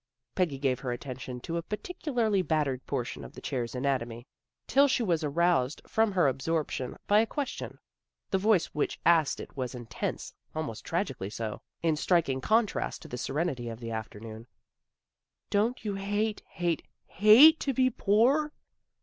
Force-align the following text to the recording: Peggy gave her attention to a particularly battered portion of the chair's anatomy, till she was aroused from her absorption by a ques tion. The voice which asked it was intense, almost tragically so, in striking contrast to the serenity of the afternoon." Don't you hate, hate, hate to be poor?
Peggy 0.33 0.57
gave 0.57 0.79
her 0.79 0.91
attention 0.91 1.39
to 1.41 1.57
a 1.57 1.61
particularly 1.61 2.41
battered 2.41 2.83
portion 2.87 3.23
of 3.23 3.33
the 3.35 3.39
chair's 3.39 3.75
anatomy, 3.75 4.25
till 4.65 4.87
she 4.87 5.03
was 5.03 5.23
aroused 5.23 5.79
from 5.85 6.11
her 6.13 6.27
absorption 6.27 6.97
by 7.05 7.19
a 7.19 7.27
ques 7.27 7.49
tion. 7.49 7.77
The 8.31 8.39
voice 8.39 8.65
which 8.73 8.99
asked 9.05 9.39
it 9.39 9.55
was 9.55 9.75
intense, 9.75 10.33
almost 10.55 10.83
tragically 10.83 11.29
so, 11.29 11.61
in 11.83 11.95
striking 11.97 12.41
contrast 12.41 13.03
to 13.03 13.07
the 13.09 13.15
serenity 13.19 13.69
of 13.69 13.79
the 13.79 13.91
afternoon." 13.91 14.47
Don't 15.51 15.85
you 15.85 15.93
hate, 15.93 16.41
hate, 16.49 16.81
hate 17.05 17.59
to 17.59 17.71
be 17.71 17.91
poor? 17.91 18.53